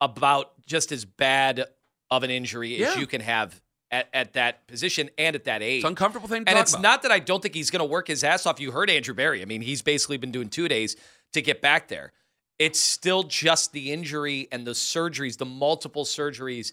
about 0.00 0.52
just 0.66 0.92
as 0.92 1.04
bad 1.04 1.64
of 2.10 2.22
an 2.22 2.30
injury 2.30 2.78
Yeah. 2.78 2.90
as 2.90 2.96
you 2.96 3.06
can 3.06 3.20
have 3.20 3.60
at, 3.90 4.08
at 4.12 4.32
that 4.34 4.66
position 4.68 5.10
and 5.18 5.34
at 5.34 5.44
that 5.44 5.62
age. 5.62 5.78
It's 5.78 5.84
an 5.84 5.90
uncomfortable 5.90 6.28
thing 6.28 6.44
to 6.44 6.50
and 6.50 6.58
it's 6.58 6.72
about. 6.72 6.82
not 6.82 7.02
that 7.02 7.12
I 7.12 7.18
don't 7.18 7.42
think 7.42 7.54
he's 7.54 7.70
going 7.70 7.80
to 7.80 7.84
work 7.90 8.08
his 8.08 8.22
ass 8.22 8.46
off. 8.46 8.60
You 8.60 8.70
heard 8.72 8.90
Andrew 8.90 9.14
Berry. 9.14 9.42
I 9.42 9.44
mean, 9.44 9.62
he's 9.62 9.82
basically 9.82 10.16
been 10.18 10.32
doing 10.32 10.48
two 10.48 10.68
days 10.68 10.96
to 11.32 11.42
get 11.42 11.60
back 11.60 11.88
there. 11.88 12.12
It's 12.58 12.80
still 12.80 13.22
just 13.22 13.72
the 13.72 13.92
injury 13.92 14.48
and 14.50 14.66
the 14.66 14.72
surgeries, 14.72 15.36
the 15.36 15.44
multiple 15.44 16.04
surgeries 16.04 16.72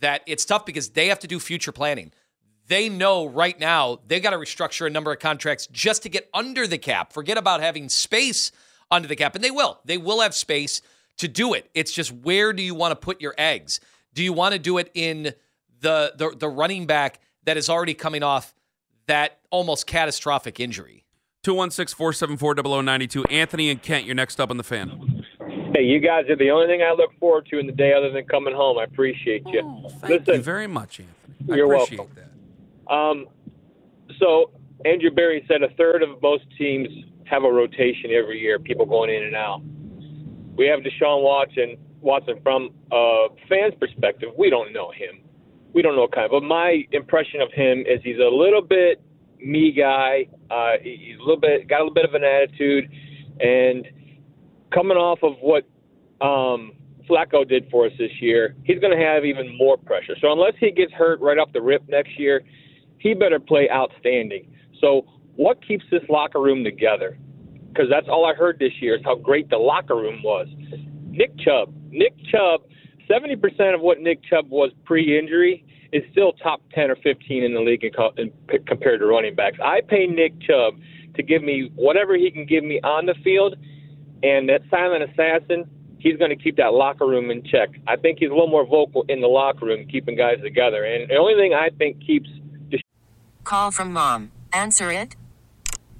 that 0.00 0.22
it's 0.26 0.44
tough 0.44 0.66
because 0.66 0.90
they 0.90 1.08
have 1.08 1.20
to 1.20 1.26
do 1.26 1.40
future 1.40 1.72
planning. 1.72 2.12
They 2.66 2.88
know 2.88 3.26
right 3.26 3.58
now 3.58 4.00
they 4.06 4.20
got 4.20 4.30
to 4.30 4.36
restructure 4.36 4.86
a 4.86 4.90
number 4.90 5.12
of 5.12 5.18
contracts 5.18 5.66
just 5.68 6.02
to 6.02 6.08
get 6.08 6.28
under 6.34 6.66
the 6.66 6.78
cap. 6.78 7.12
Forget 7.12 7.38
about 7.38 7.60
having 7.60 7.88
space 7.88 8.52
under 8.90 9.08
the 9.08 9.16
cap. 9.16 9.34
And 9.34 9.44
they 9.44 9.50
will. 9.50 9.80
They 9.84 9.98
will 9.98 10.20
have 10.20 10.34
space 10.34 10.82
to 11.18 11.28
do 11.28 11.54
it. 11.54 11.70
It's 11.74 11.92
just 11.92 12.12
where 12.12 12.52
do 12.52 12.62
you 12.62 12.74
want 12.74 12.92
to 12.92 12.96
put 12.96 13.20
your 13.20 13.34
eggs? 13.38 13.80
Do 14.14 14.22
you 14.22 14.32
want 14.32 14.52
to 14.52 14.58
do 14.58 14.78
it 14.78 14.90
in 14.94 15.34
the 15.80 16.14
the, 16.16 16.34
the 16.36 16.48
running 16.48 16.86
back 16.86 17.20
that 17.44 17.56
is 17.56 17.68
already 17.68 17.94
coming 17.94 18.22
off 18.22 18.54
that 19.06 19.38
almost 19.50 19.86
catastrophic 19.86 20.60
injury? 20.60 21.03
216 21.44 21.96
474 21.96 22.82
0092. 22.82 23.24
Anthony 23.26 23.70
and 23.70 23.80
Kent, 23.82 24.06
you're 24.06 24.14
next 24.14 24.40
up 24.40 24.50
on 24.50 24.56
the 24.56 24.64
fan. 24.64 25.24
Hey, 25.74 25.82
you 25.82 26.00
guys 26.00 26.28
are 26.30 26.36
the 26.36 26.50
only 26.50 26.66
thing 26.66 26.82
I 26.82 26.92
look 26.92 27.10
forward 27.20 27.46
to 27.50 27.58
in 27.58 27.66
the 27.66 27.72
day 27.72 27.92
other 27.92 28.10
than 28.10 28.24
coming 28.24 28.54
home. 28.54 28.78
I 28.78 28.84
appreciate 28.84 29.42
you. 29.46 29.60
Oh, 29.62 29.88
Thank 29.88 30.20
Listen, 30.20 30.34
you 30.36 30.42
very 30.42 30.66
much, 30.66 31.00
Anthony. 31.00 31.52
I 31.52 31.56
You're 31.56 31.72
appreciate 31.74 31.98
welcome. 31.98 32.16
that. 32.86 32.92
um, 32.92 33.26
so 34.18 34.50
Andrew 34.84 35.10
Berry 35.10 35.44
said 35.48 35.62
a 35.62 35.68
third 35.76 36.02
of 36.02 36.20
most 36.22 36.44
teams 36.56 36.88
have 37.24 37.44
a 37.44 37.50
rotation 37.50 38.10
every 38.12 38.38
year, 38.40 38.58
people 38.58 38.86
going 38.86 39.10
in 39.10 39.24
and 39.24 39.34
out. 39.34 39.60
We 40.56 40.66
have 40.66 40.80
Deshaun 40.80 41.22
Watson. 41.22 41.76
Watson 42.00 42.38
from 42.42 42.70
a 42.92 43.28
fan's 43.48 43.74
perspective, 43.80 44.28
we 44.38 44.50
don't 44.50 44.72
know 44.72 44.90
him. 44.90 45.20
We 45.72 45.82
don't 45.82 45.96
know 45.96 46.02
what 46.02 46.12
kind 46.12 46.26
of. 46.26 46.30
But 46.32 46.42
my 46.42 46.84
impression 46.92 47.40
of 47.40 47.50
him 47.52 47.80
is 47.80 48.00
he's 48.04 48.18
a 48.18 48.28
little 48.28 48.60
bit 48.62 49.00
me 49.44 49.72
guy. 49.72 50.26
Uh, 50.50 50.72
he's 50.82 51.16
a 51.16 51.20
little 51.20 51.40
bit 51.40 51.68
got 51.68 51.80
a 51.80 51.84
little 51.84 51.94
bit 51.94 52.04
of 52.04 52.14
an 52.14 52.24
attitude, 52.24 52.90
and 53.40 53.86
coming 54.72 54.96
off 54.96 55.20
of 55.22 55.34
what 55.40 55.64
um, 56.24 56.72
Flacco 57.08 57.46
did 57.46 57.68
for 57.70 57.86
us 57.86 57.92
this 57.98 58.10
year, 58.20 58.56
he's 58.64 58.78
going 58.80 58.96
to 58.96 59.04
have 59.04 59.24
even 59.24 59.56
more 59.56 59.76
pressure. 59.76 60.14
So 60.20 60.32
unless 60.32 60.54
he 60.58 60.70
gets 60.70 60.92
hurt 60.92 61.20
right 61.20 61.38
off 61.38 61.52
the 61.52 61.62
rip 61.62 61.88
next 61.88 62.18
year, 62.18 62.42
he 62.98 63.14
better 63.14 63.38
play 63.38 63.68
outstanding. 63.70 64.50
So 64.80 65.06
what 65.36 65.64
keeps 65.66 65.84
this 65.90 66.02
locker 66.08 66.40
room 66.40 66.64
together? 66.64 67.18
Because 67.68 67.86
that's 67.90 68.08
all 68.08 68.24
I 68.24 68.34
heard 68.34 68.58
this 68.58 68.72
year 68.80 68.96
is 68.96 69.02
how 69.04 69.16
great 69.16 69.50
the 69.50 69.58
locker 69.58 69.96
room 69.96 70.22
was. 70.22 70.48
Nick 71.10 71.36
Chubb, 71.38 71.72
Nick 71.90 72.14
Chubb, 72.30 72.62
70% 73.10 73.74
of 73.74 73.80
what 73.80 74.00
Nick 74.00 74.20
Chubb 74.24 74.48
was 74.48 74.70
pre-injury 74.84 75.64
is 75.94 76.02
still 76.10 76.32
top 76.32 76.60
10 76.74 76.90
or 76.90 76.96
15 76.96 77.44
in 77.44 77.54
the 77.54 77.60
league 77.60 77.84
in, 77.84 77.92
co- 77.92 78.12
in, 78.18 78.32
compared 78.66 78.98
to 78.98 79.06
running 79.06 79.34
backs. 79.34 79.58
I 79.64 79.80
pay 79.80 80.06
Nick 80.06 80.38
Chubb 80.40 80.74
to 81.14 81.22
give 81.22 81.42
me 81.42 81.70
whatever 81.76 82.16
he 82.16 82.30
can 82.32 82.44
give 82.44 82.64
me 82.64 82.80
on 82.82 83.06
the 83.06 83.14
field, 83.22 83.54
and 84.24 84.48
that 84.48 84.62
silent 84.68 85.08
assassin, 85.08 85.70
he's 85.98 86.16
going 86.16 86.30
to 86.30 86.36
keep 86.36 86.56
that 86.56 86.74
locker 86.74 87.06
room 87.06 87.30
in 87.30 87.44
check. 87.44 87.68
I 87.86 87.94
think 87.94 88.18
he's 88.18 88.30
a 88.30 88.32
little 88.32 88.48
more 88.48 88.66
vocal 88.66 89.04
in 89.08 89.20
the 89.20 89.28
locker 89.28 89.66
room, 89.66 89.86
keeping 89.86 90.16
guys 90.16 90.40
together. 90.42 90.82
And 90.84 91.08
the 91.08 91.16
only 91.16 91.36
thing 91.36 91.54
I 91.54 91.70
think 91.70 92.04
keeps 92.04 92.28
Call 93.44 93.70
from 93.70 93.92
mom. 93.92 94.32
Answer 94.52 94.90
it. 94.90 95.14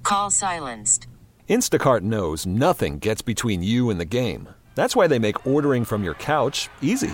Call 0.03 0.31
silenced. 0.31 1.07
Instacart 1.47 2.01
knows 2.01 2.45
nothing 2.45 2.97
gets 2.97 3.21
between 3.21 3.61
you 3.63 3.91
and 3.91 3.99
the 3.99 4.05
game. 4.05 4.49
That's 4.73 4.95
why 4.95 5.07
they 5.07 5.19
make 5.19 5.45
ordering 5.47 5.85
from 5.85 6.03
your 6.03 6.15
couch 6.15 6.69
easy. 6.81 7.13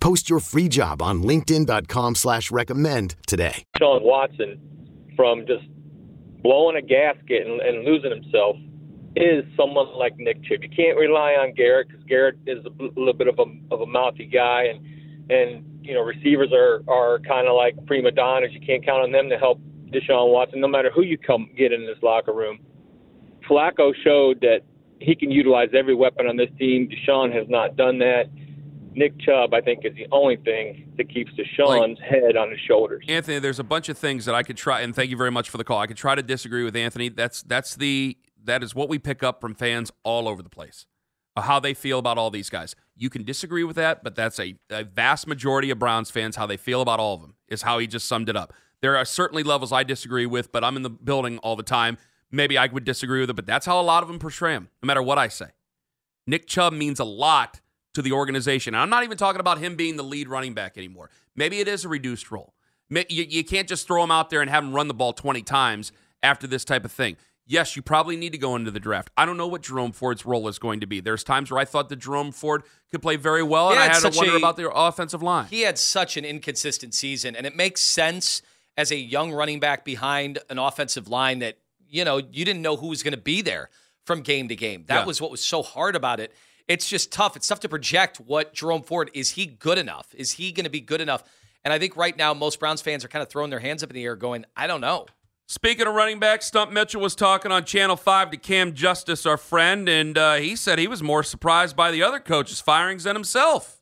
Post 0.00 0.30
your 0.30 0.40
free 0.40 0.68
job 0.68 1.02
on 1.02 1.22
linkedin.com 1.22 2.14
slash 2.14 2.50
recommend 2.50 3.16
today. 3.26 3.64
Sean 3.78 4.02
Watson 4.02 4.60
from 5.16 5.46
just 5.46 5.64
blowing 6.42 6.76
a 6.76 6.82
gasket 6.82 7.46
and, 7.46 7.60
and 7.60 7.84
losing 7.84 8.10
himself 8.10 8.56
is 9.16 9.44
someone 9.56 9.86
like 9.96 10.16
Nick 10.16 10.42
Chubb. 10.44 10.62
You 10.62 10.68
can't 10.68 10.96
rely 10.96 11.32
on 11.32 11.52
Garrett 11.54 11.88
because 11.88 12.04
Garrett 12.04 12.36
is 12.46 12.64
a 12.64 12.70
little 12.98 13.12
bit 13.12 13.26
of 13.26 13.38
a 13.38 13.74
of 13.74 13.80
a 13.80 13.86
mouthy 13.86 14.26
guy, 14.26 14.64
and 14.64 15.30
and 15.30 15.64
you 15.82 15.94
know 15.94 16.02
receivers 16.02 16.52
are 16.52 16.82
are 16.88 17.18
kind 17.20 17.48
of 17.48 17.56
like 17.56 17.74
prima 17.86 18.12
donnas. 18.12 18.50
You 18.52 18.60
can't 18.60 18.84
count 18.84 19.02
on 19.02 19.12
them 19.12 19.28
to 19.30 19.36
help 19.36 19.60
Deshaun 19.90 20.32
Watson, 20.32 20.60
no 20.60 20.68
matter 20.68 20.90
who 20.94 21.02
you 21.02 21.18
come 21.18 21.50
get 21.56 21.72
in 21.72 21.86
this 21.86 21.98
locker 22.02 22.32
room. 22.32 22.58
Flacco 23.48 23.92
showed 24.04 24.40
that 24.42 24.60
he 25.00 25.14
can 25.14 25.30
utilize 25.30 25.70
every 25.76 25.94
weapon 25.94 26.26
on 26.26 26.36
this 26.36 26.50
team. 26.58 26.88
Deshaun 26.88 27.34
has 27.34 27.48
not 27.48 27.76
done 27.76 27.98
that. 27.98 28.24
Nick 28.98 29.18
Chubb, 29.20 29.54
I 29.54 29.60
think, 29.60 29.84
is 29.84 29.94
the 29.94 30.08
only 30.10 30.36
thing 30.36 30.92
that 30.96 31.08
keeps 31.08 31.30
Deshaun's 31.32 32.00
head 32.00 32.36
on 32.36 32.50
his 32.50 32.58
shoulders. 32.58 33.04
Anthony, 33.08 33.38
there's 33.38 33.60
a 33.60 33.64
bunch 33.64 33.88
of 33.88 33.96
things 33.96 34.24
that 34.24 34.34
I 34.34 34.42
could 34.42 34.56
try, 34.56 34.80
and 34.80 34.94
thank 34.94 35.08
you 35.08 35.16
very 35.16 35.30
much 35.30 35.48
for 35.48 35.56
the 35.56 35.64
call. 35.64 35.78
I 35.78 35.86
could 35.86 35.96
try 35.96 36.16
to 36.16 36.22
disagree 36.22 36.64
with 36.64 36.74
Anthony. 36.74 37.08
That's 37.08 37.42
that's 37.42 37.76
the 37.76 38.18
that 38.42 38.64
is 38.64 38.74
what 38.74 38.88
we 38.88 38.98
pick 38.98 39.22
up 39.22 39.40
from 39.40 39.54
fans 39.54 39.92
all 40.02 40.26
over 40.26 40.42
the 40.42 40.48
place, 40.48 40.86
how 41.36 41.60
they 41.60 41.74
feel 41.74 42.00
about 42.00 42.18
all 42.18 42.30
these 42.30 42.50
guys. 42.50 42.74
You 42.96 43.08
can 43.08 43.22
disagree 43.22 43.62
with 43.62 43.76
that, 43.76 44.02
but 44.02 44.16
that's 44.16 44.40
a, 44.40 44.56
a 44.68 44.82
vast 44.82 45.28
majority 45.28 45.70
of 45.70 45.78
Browns 45.78 46.10
fans 46.10 46.34
how 46.34 46.46
they 46.46 46.56
feel 46.56 46.82
about 46.82 46.98
all 46.98 47.14
of 47.14 47.20
them 47.20 47.36
is 47.46 47.62
how 47.62 47.78
he 47.78 47.86
just 47.86 48.06
summed 48.06 48.28
it 48.28 48.36
up. 48.36 48.52
There 48.80 48.96
are 48.96 49.04
certainly 49.04 49.44
levels 49.44 49.72
I 49.72 49.84
disagree 49.84 50.26
with, 50.26 50.50
but 50.50 50.64
I'm 50.64 50.76
in 50.76 50.82
the 50.82 50.90
building 50.90 51.38
all 51.38 51.54
the 51.54 51.62
time. 51.62 51.98
Maybe 52.32 52.58
I 52.58 52.66
would 52.66 52.84
disagree 52.84 53.20
with 53.20 53.30
it, 53.30 53.36
but 53.36 53.46
that's 53.46 53.66
how 53.66 53.80
a 53.80 53.82
lot 53.82 54.02
of 54.02 54.08
them 54.08 54.18
portray 54.18 54.54
him, 54.54 54.68
no 54.82 54.86
matter 54.88 55.02
what 55.02 55.18
I 55.18 55.28
say. 55.28 55.46
Nick 56.26 56.46
Chubb 56.46 56.72
means 56.72 56.98
a 56.98 57.04
lot 57.04 57.60
to 57.98 58.02
the 58.02 58.12
organization. 58.12 58.74
And 58.74 58.80
I'm 58.80 58.90
not 58.90 59.02
even 59.02 59.18
talking 59.18 59.40
about 59.40 59.58
him 59.58 59.74
being 59.74 59.96
the 59.96 60.04
lead 60.04 60.28
running 60.28 60.54
back 60.54 60.78
anymore. 60.78 61.10
Maybe 61.34 61.58
it 61.58 61.66
is 61.66 61.84
a 61.84 61.88
reduced 61.88 62.30
role. 62.30 62.54
You, 62.90 63.26
you 63.28 63.42
can't 63.44 63.68
just 63.68 63.86
throw 63.88 64.02
him 64.04 64.12
out 64.12 64.30
there 64.30 64.40
and 64.40 64.48
have 64.48 64.62
him 64.62 64.72
run 64.72 64.86
the 64.86 64.94
ball 64.94 65.12
20 65.12 65.42
times 65.42 65.90
after 66.22 66.46
this 66.46 66.64
type 66.64 66.84
of 66.84 66.92
thing. 66.92 67.16
Yes, 67.44 67.74
you 67.76 67.82
probably 67.82 68.16
need 68.16 68.30
to 68.32 68.38
go 68.38 68.54
into 68.56 68.70
the 68.70 68.78
draft. 68.78 69.10
I 69.16 69.26
don't 69.26 69.36
know 69.36 69.48
what 69.48 69.62
Jerome 69.62 69.90
Ford's 69.92 70.24
role 70.24 70.46
is 70.48 70.58
going 70.60 70.78
to 70.80 70.86
be. 70.86 71.00
There's 71.00 71.24
times 71.24 71.50
where 71.50 71.58
I 71.58 71.64
thought 71.64 71.88
that 71.88 71.96
Jerome 71.96 72.30
Ford 72.30 72.62
could 72.90 73.02
play 73.02 73.16
very 73.16 73.42
well, 73.42 73.70
and 73.70 73.78
I 73.78 73.84
had 73.88 74.00
to 74.10 74.16
wonder 74.16 74.34
a- 74.34 74.36
about 74.38 74.56
the 74.56 74.70
offensive 74.70 75.22
line. 75.22 75.46
He 75.50 75.62
had 75.62 75.76
such 75.78 76.16
an 76.16 76.24
inconsistent 76.24 76.94
season, 76.94 77.34
and 77.34 77.46
it 77.46 77.56
makes 77.56 77.80
sense 77.80 78.42
as 78.76 78.92
a 78.92 78.96
young 78.96 79.32
running 79.32 79.58
back 79.60 79.84
behind 79.84 80.38
an 80.50 80.58
offensive 80.58 81.08
line 81.08 81.38
that 81.40 81.56
you 81.88 82.04
know 82.04 82.18
you 82.18 82.44
didn't 82.44 82.62
know 82.62 82.76
who 82.76 82.86
was 82.88 83.02
going 83.02 83.14
to 83.14 83.20
be 83.20 83.40
there 83.42 83.70
from 84.04 84.20
game 84.20 84.48
to 84.48 84.56
game. 84.56 84.84
That 84.86 85.00
Yeah. 85.00 85.04
was 85.06 85.20
what 85.20 85.30
was 85.30 85.42
so 85.42 85.62
hard 85.62 85.96
about 85.96 86.20
it. 86.20 86.34
It's 86.68 86.88
just 86.88 87.10
tough. 87.10 87.34
It's 87.34 87.46
tough 87.46 87.60
to 87.60 87.68
project 87.68 88.18
what 88.18 88.52
Jerome 88.52 88.82
Ford 88.82 89.10
is. 89.14 89.30
He 89.30 89.46
good 89.46 89.78
enough? 89.78 90.14
Is 90.14 90.32
he 90.32 90.52
going 90.52 90.64
to 90.64 90.70
be 90.70 90.80
good 90.80 91.00
enough? 91.00 91.24
And 91.64 91.72
I 91.72 91.78
think 91.78 91.96
right 91.96 92.16
now 92.16 92.34
most 92.34 92.60
Browns 92.60 92.82
fans 92.82 93.04
are 93.04 93.08
kind 93.08 93.22
of 93.22 93.28
throwing 93.28 93.50
their 93.50 93.58
hands 93.58 93.82
up 93.82 93.90
in 93.90 93.94
the 93.94 94.04
air, 94.04 94.16
going, 94.16 94.44
"I 94.56 94.66
don't 94.66 94.80
know." 94.80 95.06
Speaking 95.46 95.86
of 95.86 95.94
running 95.94 96.18
back, 96.18 96.42
Stump 96.42 96.70
Mitchell 96.70 97.00
was 97.00 97.14
talking 97.14 97.50
on 97.50 97.64
Channel 97.64 97.96
5 97.96 98.32
to 98.32 98.36
Cam 98.36 98.74
Justice, 98.74 99.24
our 99.24 99.38
friend, 99.38 99.88
and 99.88 100.18
uh, 100.18 100.34
he 100.34 100.54
said 100.54 100.78
he 100.78 100.86
was 100.86 101.02
more 101.02 101.22
surprised 101.22 101.74
by 101.74 101.90
the 101.90 102.02
other 102.02 102.20
coaches' 102.20 102.60
firings 102.60 103.04
than 103.04 103.16
himself. 103.16 103.77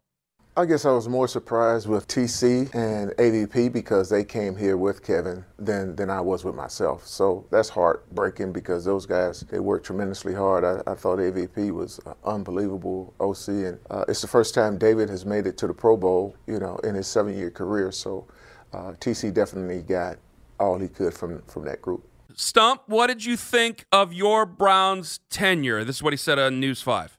I 0.58 0.64
guess 0.64 0.86
I 0.86 0.90
was 0.90 1.06
more 1.06 1.28
surprised 1.28 1.86
with 1.86 2.08
TC 2.08 2.74
and 2.74 3.10
AVP 3.10 3.70
because 3.70 4.08
they 4.08 4.24
came 4.24 4.56
here 4.56 4.78
with 4.78 5.02
Kevin 5.02 5.44
than, 5.58 5.94
than 5.96 6.08
I 6.08 6.22
was 6.22 6.44
with 6.44 6.54
myself. 6.54 7.06
So 7.06 7.46
that's 7.50 7.68
heartbreaking 7.68 8.54
because 8.54 8.82
those 8.82 9.04
guys, 9.04 9.40
they 9.50 9.58
worked 9.58 9.84
tremendously 9.84 10.32
hard. 10.32 10.64
I, 10.64 10.80
I 10.90 10.94
thought 10.94 11.18
AVP 11.18 11.72
was 11.72 12.00
unbelievable 12.24 13.12
OC. 13.20 13.48
And 13.48 13.78
uh, 13.90 14.06
it's 14.08 14.22
the 14.22 14.28
first 14.28 14.54
time 14.54 14.78
David 14.78 15.10
has 15.10 15.26
made 15.26 15.46
it 15.46 15.58
to 15.58 15.66
the 15.66 15.74
Pro 15.74 15.94
Bowl, 15.94 16.34
you 16.46 16.58
know, 16.58 16.76
in 16.76 16.94
his 16.94 17.06
seven 17.06 17.36
year 17.36 17.50
career. 17.50 17.92
So 17.92 18.26
uh, 18.72 18.92
TC 18.92 19.34
definitely 19.34 19.82
got 19.82 20.16
all 20.58 20.78
he 20.78 20.88
could 20.88 21.12
from, 21.12 21.42
from 21.42 21.66
that 21.66 21.82
group. 21.82 22.02
Stump, 22.34 22.80
what 22.86 23.08
did 23.08 23.22
you 23.22 23.36
think 23.36 23.84
of 23.92 24.14
your 24.14 24.46
Browns 24.46 25.20
tenure? 25.28 25.84
This 25.84 25.96
is 25.96 26.02
what 26.02 26.14
he 26.14 26.16
said 26.16 26.38
on 26.38 26.60
News 26.60 26.80
5. 26.80 27.15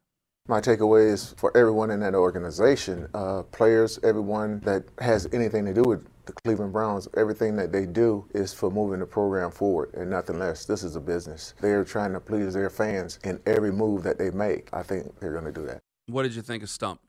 My 0.49 0.61
takeaway 0.61 1.11
is 1.11 1.33
for 1.35 1.55
everyone 1.57 1.91
in 1.91 1.99
that 1.99 2.15
organization, 2.15 3.09
uh, 3.13 3.43
players, 3.43 3.99
everyone 4.01 4.61
that 4.61 4.85
has 4.99 5.27
anything 5.33 5.65
to 5.65 5.73
do 5.73 5.81
with 5.81 6.07
the 6.25 6.31
Cleveland 6.31 6.71
Browns, 6.71 7.05
everything 7.17 7.57
that 7.57 7.73
they 7.73 7.85
do 7.85 8.25
is 8.33 8.53
for 8.53 8.71
moving 8.71 9.01
the 9.01 9.05
program 9.05 9.51
forward 9.51 9.93
and 9.93 10.09
nothing 10.09 10.39
less. 10.39 10.63
This 10.63 10.83
is 10.83 10.95
a 10.95 11.01
business. 11.01 11.53
They're 11.59 11.83
trying 11.83 12.13
to 12.13 12.21
please 12.21 12.53
their 12.53 12.69
fans 12.69 13.19
in 13.25 13.41
every 13.45 13.73
move 13.73 14.03
that 14.03 14.17
they 14.17 14.29
make. 14.31 14.69
I 14.71 14.83
think 14.83 15.19
they're 15.19 15.33
going 15.33 15.45
to 15.45 15.51
do 15.51 15.65
that. 15.65 15.81
What 16.05 16.23
did 16.23 16.33
you 16.33 16.41
think 16.41 16.63
of 16.63 16.69
Stump? 16.69 17.01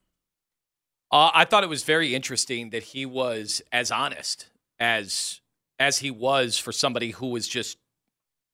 Uh, 1.13 1.31
I 1.33 1.45
thought 1.45 1.63
it 1.63 1.69
was 1.69 1.85
very 1.85 2.17
interesting 2.17 2.71
that 2.71 2.83
he 2.83 3.07
was 3.07 3.63
as 3.71 3.93
honest 3.93 4.49
as 4.81 5.41
as 5.79 5.99
he 5.99 6.11
was 6.11 6.59
for 6.59 6.73
somebody 6.73 7.13
who 7.13 7.29
was 7.29 7.47
just 7.47 7.79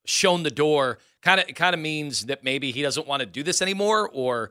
shown 0.04 0.42
the 0.42 0.50
door. 0.50 0.98
Kind 1.22 1.40
of 1.40 1.46
kind 1.54 1.74
of 1.74 1.80
means 1.80 2.26
that 2.26 2.44
maybe 2.44 2.70
he 2.70 2.82
doesn't 2.82 3.06
want 3.06 3.20
to 3.20 3.26
do 3.26 3.42
this 3.42 3.62
anymore, 3.62 4.08
or 4.12 4.50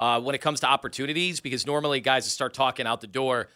uh, 0.00 0.20
when 0.20 0.34
it 0.34 0.40
comes 0.40 0.60
to 0.60 0.66
opportunities 0.66 1.40
because 1.40 1.66
normally 1.66 2.00
guys 2.00 2.24
that 2.24 2.30
start 2.30 2.54
talking 2.54 2.86
out 2.86 3.00
the 3.00 3.06
door, 3.06 3.48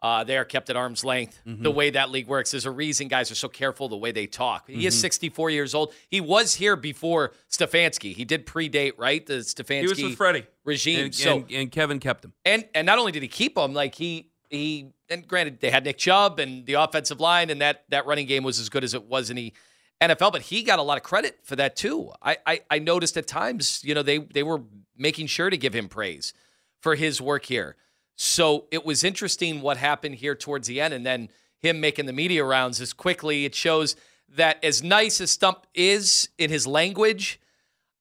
uh, 0.00 0.22
they 0.22 0.36
are 0.36 0.44
kept 0.44 0.70
at 0.70 0.76
arm's 0.76 1.04
length. 1.04 1.40
Mm-hmm. 1.46 1.62
The 1.62 1.70
way 1.70 1.90
that 1.90 2.10
league 2.10 2.28
works, 2.28 2.52
there's 2.52 2.66
a 2.66 2.70
reason 2.70 3.08
guys 3.08 3.30
are 3.32 3.36
so 3.36 3.48
careful 3.48 3.88
the 3.88 3.96
way 3.96 4.12
they 4.12 4.26
talk. 4.26 4.68
Mm-hmm. 4.68 4.80
He 4.80 4.86
is 4.86 4.94
mm-hmm. 4.94 5.00
64 5.00 5.50
years 5.50 5.74
old. 5.74 5.92
He 6.08 6.20
was 6.20 6.54
here 6.54 6.76
before 6.76 7.32
Stefanski. 7.50 8.14
He 8.14 8.24
did 8.24 8.46
predate, 8.46 8.92
right? 8.96 9.24
The 9.26 9.34
Stefanski 9.34 9.80
he 9.80 9.88
was 9.88 10.02
with 10.02 10.16
Freddie 10.16 10.46
regime. 10.64 11.06
And, 11.06 11.14
so 11.14 11.36
and, 11.38 11.50
and 11.50 11.72
Kevin 11.72 11.98
kept 11.98 12.24
him. 12.24 12.32
And 12.44 12.64
and 12.74 12.86
not 12.86 12.98
only 12.98 13.12
did 13.12 13.22
he 13.22 13.28
keep 13.28 13.58
him, 13.58 13.74
like 13.74 13.96
he 13.96 14.30
he 14.50 14.92
and 15.10 15.26
granted 15.26 15.60
they 15.60 15.70
had 15.70 15.84
Nick 15.84 15.98
Chubb 15.98 16.38
and 16.38 16.64
the 16.64 16.74
offensive 16.74 17.20
line, 17.20 17.50
and 17.50 17.60
that 17.60 17.84
that 17.88 18.06
running 18.06 18.26
game 18.26 18.44
was 18.44 18.60
as 18.60 18.68
good 18.68 18.84
as 18.84 18.94
it 18.94 19.04
was 19.04 19.30
and 19.30 19.38
the 19.38 19.52
NFL, 20.00 20.32
but 20.32 20.42
he 20.42 20.62
got 20.62 20.78
a 20.78 20.82
lot 20.82 20.96
of 20.96 21.02
credit 21.02 21.40
for 21.42 21.56
that 21.56 21.74
too. 21.76 22.12
I, 22.22 22.36
I 22.46 22.60
I 22.70 22.78
noticed 22.78 23.16
at 23.16 23.26
times, 23.26 23.82
you 23.84 23.94
know, 23.94 24.02
they 24.02 24.18
they 24.18 24.42
were 24.42 24.62
making 24.96 25.26
sure 25.26 25.50
to 25.50 25.56
give 25.56 25.74
him 25.74 25.88
praise 25.88 26.32
for 26.80 26.94
his 26.94 27.20
work 27.20 27.46
here. 27.46 27.76
So 28.14 28.66
it 28.70 28.84
was 28.84 29.04
interesting 29.04 29.60
what 29.60 29.76
happened 29.76 30.16
here 30.16 30.34
towards 30.34 30.68
the 30.68 30.80
end, 30.80 30.94
and 30.94 31.04
then 31.04 31.28
him 31.58 31.80
making 31.80 32.06
the 32.06 32.12
media 32.12 32.44
rounds 32.44 32.80
as 32.80 32.92
quickly. 32.92 33.44
It 33.44 33.54
shows 33.54 33.96
that 34.36 34.62
as 34.64 34.82
nice 34.82 35.20
as 35.20 35.30
Stump 35.30 35.66
is 35.74 36.28
in 36.38 36.50
his 36.50 36.66
language, 36.66 37.40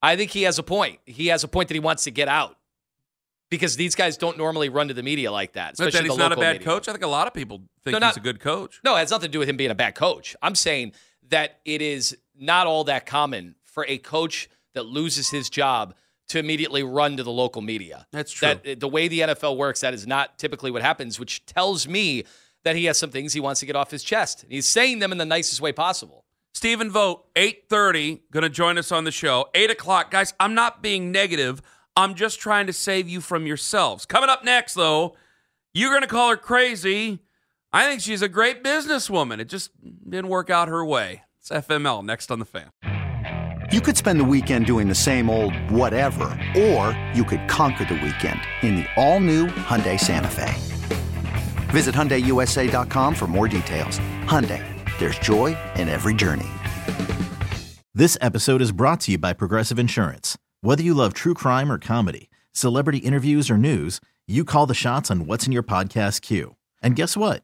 I 0.02 0.16
think 0.16 0.32
he 0.32 0.44
has 0.44 0.60
a 0.60 0.64
point. 0.64 1.00
He 1.06 1.28
has 1.28 1.44
a 1.44 1.48
point 1.48 1.70
that 1.70 1.74
he 1.76 1.80
wants 1.80 2.04
to 2.04 2.12
get 2.12 2.28
out 2.28 2.58
because 3.50 3.76
these 3.76 3.96
guys 3.96 4.18
don't 4.18 4.38
normally 4.38 4.70
run 4.70 4.90
to 4.90 4.94
the 4.94 5.04
media 5.04 5.32
like 5.32 5.54
that. 5.54 5.76
But 5.78 5.94
then 5.94 6.06
he's 6.06 6.18
not 6.18 6.32
a 6.32 6.36
bad 6.36 6.58
media. 6.58 6.68
coach. 6.68 6.88
I 6.88 6.92
think 6.92 7.04
a 7.04 7.08
lot 7.08 7.28
of 7.28 7.34
people 7.34 7.62
think 7.84 7.94
no, 7.94 8.00
not, 8.00 8.14
he's 8.14 8.18
a 8.18 8.22
good 8.22 8.40
coach. 8.40 8.80
No, 8.84 8.96
it 8.96 9.00
has 9.00 9.12
nothing 9.12 9.28
to 9.28 9.32
do 9.32 9.40
with 9.40 9.50
him 9.50 9.58
being 9.58 9.72
a 9.72 9.76
bad 9.76 9.96
coach. 9.96 10.36
I'm 10.42 10.56
saying 10.56 10.94
that 11.30 11.60
it 11.66 11.82
is 11.82 12.18
not 12.38 12.68
all 12.68 12.84
that 12.86 13.06
common 13.06 13.56
for 13.64 13.86
a 13.88 13.98
coach 13.98 14.50
that 14.74 14.86
loses 14.86 15.30
his 15.30 15.50
job 15.50 15.96
to 16.30 16.40
immediately 16.40 16.84
run 16.84 17.18
to 17.18 17.24
the 17.24 17.32
local 17.32 17.62
media. 17.62 18.06
That's 18.12 18.32
true. 18.32 18.60
That 18.64 18.80
the 18.80 18.88
way 18.88 19.08
the 19.08 19.22
NFL 19.22 19.58
works, 19.58 19.82
that 19.82 19.94
is 19.94 20.06
not 20.06 20.38
typically 20.38 20.72
what 20.72 20.82
happens, 20.82 21.20
which 21.20 21.46
tells 21.46 21.88
me 21.88 22.24
that 22.64 22.76
he 22.76 22.86
has 22.86 22.98
some 22.98 23.10
things 23.10 23.34
he 23.34 23.40
wants 23.40 23.62
to 23.62 23.66
get 23.66 23.76
off 23.76 23.92
his 23.92 24.04
chest. 24.04 24.46
He's 24.50 24.68
saying 24.68 25.00
them 25.00 25.12
in 25.12 25.18
the 25.18 25.26
nicest 25.26 25.62
way 25.62 25.72
possible. 25.72 26.26
Stephen 26.54 26.90
Vogt, 26.90 27.34
8.30, 27.36 28.22
going 28.32 28.44
to 28.44 28.50
join 28.50 28.78
us 28.78 28.92
on 28.92 29.04
the 29.04 29.12
show. 29.12 29.48
8 29.54 29.70
o'clock. 29.72 30.12
Guys, 30.12 30.34
I'm 30.40 30.54
not 30.54 30.82
being 30.82 31.12
negative. 31.12 31.62
I'm 31.96 32.16
just 32.16 32.40
trying 32.40 32.68
to 32.68 32.74
save 32.74 33.08
you 33.08 33.22
from 33.22 33.46
yourselves. 33.46 34.06
Coming 34.06 34.30
up 34.30 34.44
next, 34.44 34.74
though, 34.74 35.16
you're 35.74 35.92
going 35.92 36.02
to 36.02 36.08
call 36.08 36.32
her 36.32 36.38
crazy. 36.38 37.20
I 37.74 37.86
think 37.86 38.02
she's 38.02 38.22
a 38.22 38.30
great 38.30 38.64
businesswoman. 38.64 39.40
It 39.40 39.50
just 39.50 39.72
didn't 40.10 40.30
work 40.30 40.50
out 40.50 40.68
her 40.70 40.86
way. 40.86 41.24
It's 41.40 41.50
FML 41.50 42.04
next 42.04 42.32
on 42.32 42.40
the 42.40 42.46
fan. 42.46 42.70
You 43.74 43.82
could 43.82 43.98
spend 43.98 44.22
the 44.22 44.26
weekend 44.26 44.66
doing 44.66 44.88
the 44.88 44.96
same 44.96 45.30
old 45.30 45.54
whatever, 45.70 46.26
or 46.58 46.98
you 47.14 47.26
could 47.26 47.48
conquer 47.50 47.84
the 47.84 47.96
weekend 47.96 48.40
in 48.62 48.78
the 48.78 48.86
all-new 48.96 49.48
Hyundai 49.48 50.00
Santa 50.00 50.30
Fe. 50.30 50.54
Visit 51.72 51.94
HyundaiUSA.com 51.94 53.14
for 53.14 53.28
more 53.28 53.50
details. 53.50 54.00
Hyundai, 54.24 54.64
there's 54.98 55.20
joy 55.20 55.58
in 55.76 55.90
every 55.90 56.14
journey. 56.14 56.48
This 57.94 58.18
episode 58.22 58.62
is 58.62 58.72
brought 58.72 59.02
to 59.02 59.12
you 59.12 59.18
by 59.18 59.34
Progressive 59.34 59.78
Insurance. 59.78 60.38
Whether 60.62 60.84
you 60.84 60.94
love 60.94 61.14
true 61.14 61.34
crime 61.34 61.70
or 61.70 61.78
comedy, 61.78 62.30
celebrity 62.54 63.00
interviews 63.00 63.50
or 63.50 63.58
news, 63.58 64.00
you 64.26 64.46
call 64.46 64.66
the 64.66 64.74
shots 64.74 65.12
on 65.12 65.26
what's 65.26 65.46
in 65.46 65.52
your 65.52 65.64
podcast 65.64 66.22
queue. 66.22 66.56
And 66.82 66.96
guess 66.96 67.18
what? 67.18 67.44